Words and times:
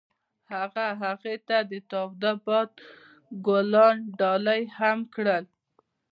هغه 0.53 0.87
هغې 1.03 1.35
ته 1.47 1.57
د 1.71 1.73
تاوده 1.91 2.31
باد 2.45 2.69
ګلان 3.45 3.97
ډالۍ 4.19 4.61
هم 4.77 4.99
کړل. 5.13 5.43